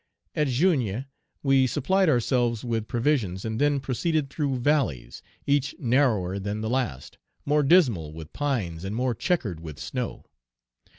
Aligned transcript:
At 0.35 0.47
Jougne 0.47 1.05
we 1.43 1.67
supplied 1.67 2.09
ourselves 2.09 2.63
with 2.65 2.87
provisions, 2.87 3.45
and 3.45 3.61
then 3.61 3.79
proceeded 3.79 4.31
through 4.31 4.57
valleys, 4.57 5.21
each 5.45 5.75
narrower 5.77 6.39
than 6.39 6.61
the 6.61 6.71
last, 6.71 7.19
more 7.45 7.61
dismal 7.61 8.11
with 8.11 8.33
pines, 8.33 8.83
and 8.83 8.95
more 8.95 9.13
checkered 9.13 9.59
with 9.59 9.77
snow. 9.77 10.25